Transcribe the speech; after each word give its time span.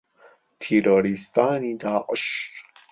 تیرۆریستانی 0.59 1.77
داعش 1.77 2.49